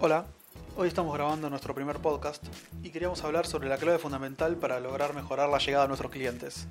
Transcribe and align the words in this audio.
Hola, 0.00 0.26
hoy 0.76 0.88
estamos 0.88 1.14
grabando 1.14 1.48
nuestro 1.48 1.74
primer 1.74 1.98
podcast 1.98 2.44
y 2.82 2.90
queríamos 2.90 3.22
hablar 3.22 3.46
sobre 3.46 3.68
la 3.68 3.78
clave 3.78 3.98
fundamental 3.98 4.56
para 4.56 4.80
lograr 4.80 5.14
mejorar 5.14 5.48
la 5.48 5.58
llegada 5.58 5.84
a 5.84 5.86
nuestros 5.86 6.10
clientes. 6.10 6.66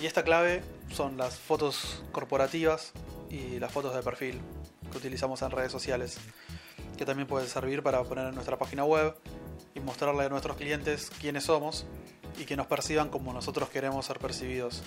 Y 0.00 0.06
esta 0.06 0.22
clave 0.22 0.62
son 0.92 1.16
las 1.16 1.38
fotos 1.38 2.02
corporativas 2.12 2.92
y 3.30 3.58
las 3.58 3.72
fotos 3.72 3.94
de 3.94 4.02
perfil 4.02 4.40
que 4.90 4.98
utilizamos 4.98 5.40
en 5.42 5.50
redes 5.50 5.72
sociales, 5.72 6.18
que 6.98 7.06
también 7.06 7.26
puede 7.26 7.46
servir 7.46 7.82
para 7.82 8.02
poner 8.04 8.26
en 8.26 8.34
nuestra 8.34 8.58
página 8.58 8.84
web 8.84 9.14
y 9.74 9.80
mostrarle 9.80 10.24
a 10.24 10.28
nuestros 10.28 10.56
clientes 10.56 11.10
quiénes 11.20 11.44
somos 11.44 11.86
y 12.38 12.44
que 12.44 12.56
nos 12.56 12.66
perciban 12.66 13.08
como 13.08 13.32
nosotros 13.32 13.70
queremos 13.70 14.04
ser 14.04 14.18
percibidos. 14.18 14.82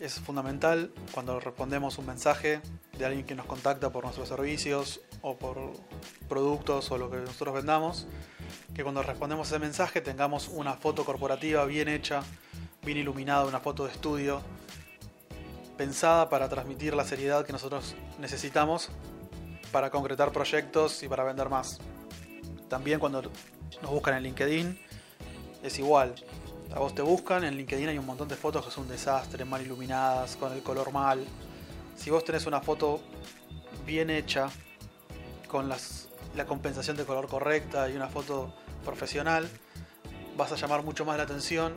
Es 0.00 0.14
fundamental 0.14 0.90
cuando 1.12 1.38
respondemos 1.40 1.98
un 1.98 2.06
mensaje 2.06 2.62
de 2.98 3.04
alguien 3.04 3.26
que 3.26 3.34
nos 3.34 3.44
contacta 3.44 3.90
por 3.90 4.04
nuestros 4.04 4.28
servicios 4.28 5.02
o 5.20 5.36
por 5.36 5.58
productos 6.26 6.90
o 6.90 6.96
lo 6.96 7.10
que 7.10 7.18
nosotros 7.18 7.54
vendamos, 7.54 8.06
que 8.74 8.82
cuando 8.82 9.02
respondemos 9.02 9.48
ese 9.48 9.58
mensaje 9.58 10.00
tengamos 10.00 10.48
una 10.48 10.72
foto 10.72 11.04
corporativa 11.04 11.66
bien 11.66 11.88
hecha, 11.88 12.22
bien 12.82 12.96
iluminada, 12.96 13.44
una 13.44 13.60
foto 13.60 13.84
de 13.84 13.92
estudio, 13.92 14.40
pensada 15.76 16.30
para 16.30 16.48
transmitir 16.48 16.94
la 16.94 17.04
seriedad 17.04 17.44
que 17.44 17.52
nosotros 17.52 17.94
necesitamos 18.18 18.88
para 19.70 19.90
concretar 19.90 20.32
proyectos 20.32 21.02
y 21.02 21.08
para 21.08 21.24
vender 21.24 21.50
más. 21.50 21.78
También 22.70 23.00
cuando 23.00 23.20
nos 23.82 23.90
buscan 23.90 24.14
en 24.16 24.22
LinkedIn 24.22 24.78
es 25.62 25.78
igual. 25.78 26.14
A 26.72 26.78
vos 26.78 26.94
te 26.94 27.02
buscan, 27.02 27.42
en 27.42 27.56
LinkedIn 27.56 27.88
hay 27.88 27.98
un 27.98 28.06
montón 28.06 28.28
de 28.28 28.36
fotos 28.36 28.64
que 28.64 28.70
son 28.70 28.84
un 28.84 28.90
desastre, 28.90 29.44
mal 29.44 29.60
iluminadas, 29.60 30.36
con 30.36 30.52
el 30.52 30.62
color 30.62 30.92
mal. 30.92 31.24
Si 31.96 32.10
vos 32.10 32.24
tenés 32.24 32.46
una 32.46 32.60
foto 32.60 33.00
bien 33.84 34.08
hecha, 34.08 34.48
con 35.48 35.68
las, 35.68 36.08
la 36.36 36.46
compensación 36.46 36.96
de 36.96 37.04
color 37.04 37.26
correcta 37.26 37.90
y 37.90 37.96
una 37.96 38.08
foto 38.08 38.54
profesional, 38.84 39.48
vas 40.36 40.52
a 40.52 40.56
llamar 40.56 40.84
mucho 40.84 41.04
más 41.04 41.16
la 41.16 41.24
atención 41.24 41.74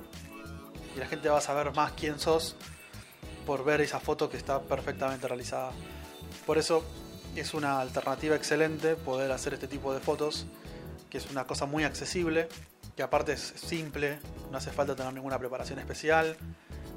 y 0.95 0.99
la 0.99 1.07
gente 1.07 1.27
va 1.27 1.39
a 1.39 1.41
saber 1.41 1.73
más 1.73 1.93
quién 1.93 2.19
sos 2.19 2.55
por 3.47 3.65
ver 3.65 3.81
esa 3.81 3.99
foto 3.99 4.29
que 4.29 4.37
está 4.37 4.61
perfectamente 4.61 5.27
realizada. 5.27 5.71
Por 6.45 6.59
eso 6.59 6.85
es 7.35 7.55
una 7.55 7.79
alternativa 7.79 8.35
excelente 8.35 8.95
poder 8.95 9.31
hacer 9.31 9.55
este 9.55 9.67
tipo 9.67 9.91
de 9.91 9.99
fotos, 9.99 10.45
que 11.09 11.17
es 11.17 11.31
una 11.31 11.47
cosa 11.47 11.65
muy 11.65 11.83
accesible, 11.83 12.47
que 12.95 13.01
aparte 13.01 13.33
es 13.33 13.53
simple, 13.55 14.19
no 14.53 14.59
hace 14.59 14.71
falta 14.71 14.95
tener 14.95 15.11
ninguna 15.11 15.39
preparación 15.39 15.79
especial, 15.79 16.37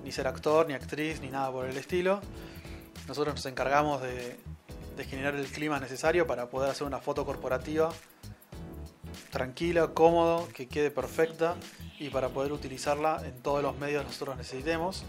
ni 0.04 0.12
ser 0.12 0.26
actor, 0.26 0.68
ni 0.68 0.74
actriz, 0.74 1.22
ni 1.22 1.30
nada 1.30 1.50
por 1.50 1.64
el 1.64 1.74
estilo. 1.78 2.20
Nosotros 3.08 3.34
nos 3.34 3.46
encargamos 3.46 4.02
de, 4.02 4.36
generar 5.08 5.34
el 5.34 5.46
clima 5.46 5.80
necesario 5.80 6.26
para 6.26 6.50
poder 6.50 6.70
hacer 6.70 6.86
una 6.86 6.98
foto 6.98 7.24
corporativa 7.24 7.90
tranquila, 9.30 9.88
cómodo, 9.88 10.46
que 10.48 10.68
quede 10.68 10.90
perfecta 10.90 11.54
y 11.98 12.10
para 12.10 12.28
poder 12.28 12.52
utilizarla 12.52 13.22
en 13.24 13.40
todos 13.40 13.62
los 13.62 13.78
medios 13.78 14.02
que 14.02 14.08
nosotros 14.08 14.36
necesitemos. 14.36 15.04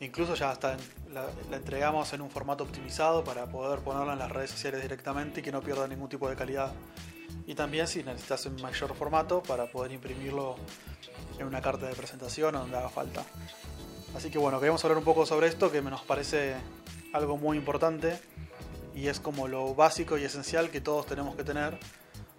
Incluso 0.00 0.34
ya 0.34 0.50
hasta 0.50 0.76
la, 1.12 1.26
la, 1.48 1.56
entregamos 1.58 2.12
en 2.12 2.22
un 2.22 2.30
formato 2.30 2.64
optimizado 2.64 3.22
para 3.22 3.46
poder 3.46 3.78
ponerla 3.80 4.14
en 4.14 4.18
las 4.18 4.32
redes 4.32 4.50
sociales 4.50 4.82
directamente 4.82 5.40
y 5.40 5.42
que 5.44 5.52
no 5.52 5.60
pierda 5.60 5.86
ningún 5.86 6.08
tipo 6.08 6.28
de 6.28 6.34
calidad. 6.34 6.72
Y 7.48 7.54
también 7.54 7.88
si 7.88 8.04
necesitas 8.04 8.44
un 8.44 8.60
mayor 8.60 8.94
formato 8.94 9.42
para 9.42 9.66
poder 9.66 9.90
imprimirlo 9.90 10.56
en 11.38 11.46
una 11.46 11.62
carta 11.62 11.86
de 11.86 11.94
presentación 11.94 12.54
o 12.54 12.60
donde 12.60 12.76
haga 12.76 12.90
falta. 12.90 13.24
Así 14.14 14.30
que 14.30 14.38
bueno, 14.38 14.60
queremos 14.60 14.84
hablar 14.84 14.98
un 14.98 15.04
poco 15.04 15.24
sobre 15.24 15.48
esto 15.48 15.72
que 15.72 15.80
nos 15.80 16.02
parece 16.02 16.56
algo 17.14 17.38
muy 17.38 17.56
importante 17.56 18.20
y 18.94 19.08
es 19.08 19.18
como 19.18 19.48
lo 19.48 19.74
básico 19.74 20.18
y 20.18 20.24
esencial 20.24 20.70
que 20.70 20.82
todos 20.82 21.06
tenemos 21.06 21.36
que 21.36 21.44
tener 21.44 21.78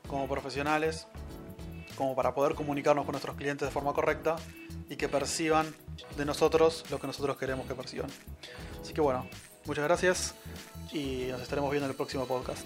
como 0.08 0.28
profesionales, 0.28 1.08
como 1.96 2.16
para 2.16 2.36
poder 2.36 2.54
comunicarnos 2.54 3.06
con 3.06 3.14
nuestros 3.14 3.36
clientes 3.36 3.68
de 3.68 3.72
forma 3.72 3.94
correcta 3.94 4.36
y 4.90 4.96
que 4.96 5.10
perciban 5.10 5.74
de 6.18 6.26
nosotros 6.26 6.84
lo 6.92 7.00
que 7.00 7.08
nosotros 7.08 7.36
queremos 7.36 7.66
que 7.66 7.74
perciban. 7.74 8.12
Así 8.80 8.94
que 8.94 9.02
bueno, 9.02 9.28
muchas 9.66 9.86
gracias 9.86 10.36
y 10.92 11.28
nos 11.32 11.42
estaremos 11.42 11.72
viendo 11.72 11.86
en 11.86 11.92
el 11.92 11.98
próximo 11.98 12.26
podcast. 12.26 12.66